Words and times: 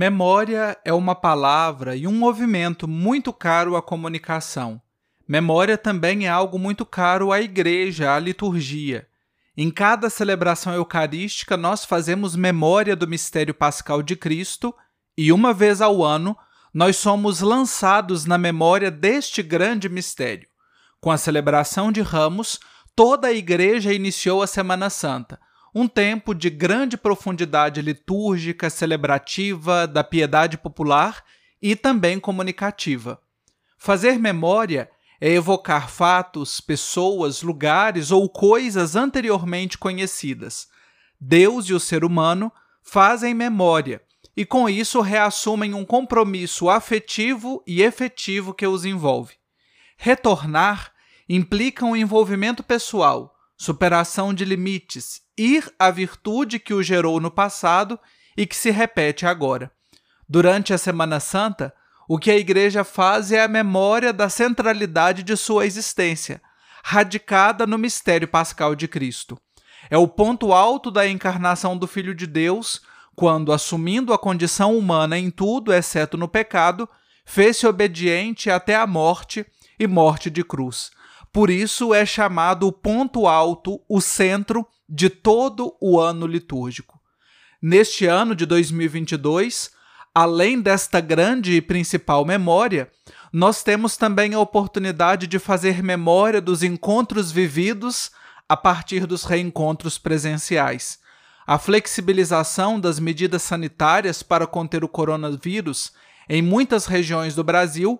Memória 0.00 0.78
é 0.84 0.92
uma 0.92 1.12
palavra 1.12 1.96
e 1.96 2.06
um 2.06 2.12
movimento 2.12 2.86
muito 2.86 3.32
caro 3.32 3.74
à 3.74 3.82
comunicação. 3.82 4.80
Memória 5.26 5.76
também 5.76 6.24
é 6.24 6.28
algo 6.28 6.56
muito 6.56 6.86
caro 6.86 7.32
à 7.32 7.40
igreja, 7.40 8.14
à 8.14 8.18
liturgia. 8.20 9.08
Em 9.56 9.72
cada 9.72 10.08
celebração 10.08 10.72
eucarística, 10.72 11.56
nós 11.56 11.84
fazemos 11.84 12.36
memória 12.36 12.94
do 12.94 13.08
mistério 13.08 13.52
pascal 13.52 14.00
de 14.00 14.14
Cristo 14.14 14.72
e, 15.16 15.32
uma 15.32 15.52
vez 15.52 15.80
ao 15.80 16.04
ano, 16.04 16.38
nós 16.72 16.96
somos 16.96 17.40
lançados 17.40 18.24
na 18.24 18.38
memória 18.38 18.92
deste 18.92 19.42
grande 19.42 19.88
mistério. 19.88 20.46
Com 21.00 21.10
a 21.10 21.18
celebração 21.18 21.90
de 21.90 22.02
Ramos, 22.02 22.60
toda 22.94 23.26
a 23.26 23.32
igreja 23.32 23.92
iniciou 23.92 24.44
a 24.44 24.46
Semana 24.46 24.90
Santa, 24.90 25.40
um 25.74 25.86
tempo 25.86 26.34
de 26.34 26.50
grande 26.50 26.96
profundidade 26.96 27.80
litúrgica, 27.82 28.70
celebrativa, 28.70 29.86
da 29.86 30.02
piedade 30.02 30.56
popular 30.56 31.24
e 31.60 31.76
também 31.76 32.18
comunicativa. 32.18 33.20
Fazer 33.76 34.18
memória 34.18 34.90
é 35.20 35.30
evocar 35.30 35.88
fatos, 35.88 36.60
pessoas, 36.60 37.42
lugares 37.42 38.10
ou 38.10 38.28
coisas 38.28 38.96
anteriormente 38.96 39.76
conhecidas. 39.76 40.68
Deus 41.20 41.68
e 41.68 41.74
o 41.74 41.80
ser 41.80 42.04
humano 42.04 42.52
fazem 42.82 43.34
memória 43.34 44.00
e, 44.36 44.46
com 44.46 44.68
isso, 44.68 45.00
reassumem 45.00 45.74
um 45.74 45.84
compromisso 45.84 46.70
afetivo 46.70 47.62
e 47.66 47.82
efetivo 47.82 48.54
que 48.54 48.66
os 48.66 48.84
envolve. 48.84 49.34
Retornar 49.96 50.92
implica 51.28 51.84
um 51.84 51.96
envolvimento 51.96 52.62
pessoal, 52.62 53.34
superação 53.58 54.32
de 54.32 54.44
limites, 54.44 55.20
ir 55.36 55.70
à 55.78 55.90
virtude 55.90 56.60
que 56.60 56.72
o 56.72 56.82
gerou 56.82 57.20
no 57.20 57.30
passado 57.30 57.98
e 58.36 58.46
que 58.46 58.54
se 58.54 58.70
repete 58.70 59.26
agora. 59.26 59.70
Durante 60.28 60.72
a 60.72 60.78
Semana 60.78 61.18
Santa, 61.18 61.74
o 62.08 62.18
que 62.18 62.30
a 62.30 62.36
Igreja 62.36 62.84
faz 62.84 63.32
é 63.32 63.42
a 63.42 63.48
memória 63.48 64.12
da 64.12 64.28
centralidade 64.28 65.24
de 65.24 65.36
sua 65.36 65.66
existência, 65.66 66.40
radicada 66.84 67.66
no 67.66 67.76
mistério 67.76 68.28
pascal 68.28 68.76
de 68.76 68.86
Cristo. 68.86 69.36
É 69.90 69.98
o 69.98 70.06
ponto 70.06 70.52
alto 70.52 70.90
da 70.90 71.08
encarnação 71.08 71.76
do 71.76 71.88
Filho 71.88 72.14
de 72.14 72.26
Deus, 72.26 72.80
quando, 73.16 73.52
assumindo 73.52 74.12
a 74.14 74.18
condição 74.18 74.78
humana 74.78 75.18
em 75.18 75.30
tudo, 75.30 75.72
exceto 75.72 76.16
no 76.16 76.28
pecado, 76.28 76.88
fez-se 77.26 77.66
obediente 77.66 78.48
até 78.48 78.76
a 78.76 78.86
morte 78.86 79.44
e 79.78 79.86
morte 79.88 80.30
de 80.30 80.44
cruz. 80.44 80.90
Por 81.38 81.50
isso 81.50 81.94
é 81.94 82.04
chamado 82.04 82.66
o 82.66 82.72
ponto 82.72 83.28
alto, 83.28 83.80
o 83.88 84.00
centro 84.00 84.66
de 84.88 85.08
todo 85.08 85.72
o 85.80 86.00
ano 86.00 86.26
litúrgico. 86.26 87.00
Neste 87.62 88.06
ano 88.06 88.34
de 88.34 88.44
2022, 88.44 89.70
além 90.12 90.60
desta 90.60 90.98
grande 91.00 91.52
e 91.52 91.62
principal 91.62 92.24
memória, 92.24 92.90
nós 93.32 93.62
temos 93.62 93.96
também 93.96 94.34
a 94.34 94.40
oportunidade 94.40 95.28
de 95.28 95.38
fazer 95.38 95.80
memória 95.80 96.40
dos 96.40 96.64
encontros 96.64 97.30
vividos 97.30 98.10
a 98.48 98.56
partir 98.56 99.06
dos 99.06 99.22
reencontros 99.22 99.96
presenciais. 99.96 100.98
A 101.46 101.56
flexibilização 101.56 102.80
das 102.80 102.98
medidas 102.98 103.44
sanitárias 103.44 104.24
para 104.24 104.44
conter 104.44 104.82
o 104.82 104.88
coronavírus 104.88 105.92
em 106.28 106.42
muitas 106.42 106.86
regiões 106.86 107.36
do 107.36 107.44
Brasil 107.44 107.96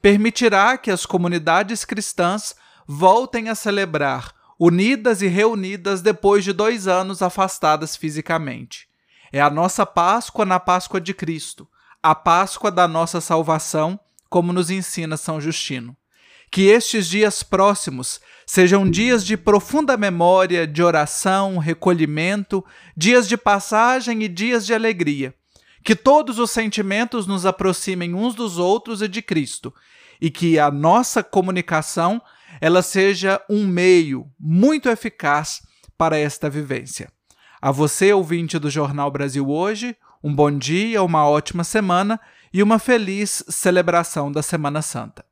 permitirá 0.00 0.78
que 0.78 0.90
as 0.90 1.04
comunidades 1.04 1.84
cristãs 1.84 2.56
voltem 2.90 3.50
a 3.50 3.54
celebrar, 3.54 4.34
unidas 4.58 5.20
e 5.20 5.26
reunidas 5.26 6.00
depois 6.00 6.42
de 6.42 6.54
dois 6.54 6.88
anos 6.88 7.20
afastadas 7.20 7.94
fisicamente. 7.94 8.88
É 9.30 9.42
a 9.42 9.50
nossa 9.50 9.84
Páscoa 9.84 10.46
na 10.46 10.58
Páscoa 10.58 10.98
de 10.98 11.12
Cristo, 11.12 11.68
a 12.02 12.14
Páscoa 12.14 12.70
da 12.70 12.88
nossa 12.88 13.20
salvação, 13.20 14.00
como 14.30 14.54
nos 14.54 14.70
ensina 14.70 15.18
São 15.18 15.38
Justino. 15.38 15.94
Que 16.50 16.68
estes 16.68 17.06
dias 17.06 17.42
próximos 17.42 18.22
sejam 18.46 18.90
dias 18.90 19.22
de 19.22 19.36
profunda 19.36 19.94
memória, 19.98 20.66
de 20.66 20.82
oração, 20.82 21.58
recolhimento, 21.58 22.64
dias 22.96 23.28
de 23.28 23.36
passagem 23.36 24.22
e 24.22 24.28
dias 24.28 24.64
de 24.64 24.72
alegria. 24.72 25.34
Que 25.84 25.94
todos 25.94 26.38
os 26.38 26.50
sentimentos 26.50 27.26
nos 27.26 27.44
aproximem 27.44 28.14
uns 28.14 28.34
dos 28.34 28.56
outros 28.56 29.02
e 29.02 29.08
de 29.08 29.20
Cristo, 29.20 29.74
e 30.18 30.30
que 30.30 30.58
a 30.58 30.70
nossa 30.70 31.22
comunicação 31.22 32.22
ela 32.60 32.82
seja 32.82 33.40
um 33.48 33.66
meio 33.66 34.26
muito 34.38 34.88
eficaz 34.88 35.60
para 35.96 36.18
esta 36.18 36.48
vivência. 36.48 37.10
A 37.60 37.70
você, 37.70 38.12
ouvinte 38.12 38.58
do 38.58 38.70
Jornal 38.70 39.10
Brasil 39.10 39.48
Hoje, 39.48 39.96
um 40.22 40.34
bom 40.34 40.50
dia, 40.50 41.02
uma 41.02 41.28
ótima 41.28 41.64
semana 41.64 42.20
e 42.52 42.62
uma 42.62 42.78
feliz 42.78 43.44
celebração 43.48 44.30
da 44.30 44.42
Semana 44.42 44.82
Santa. 44.82 45.27